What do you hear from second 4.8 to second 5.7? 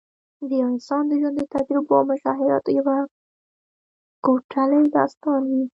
داستان وي.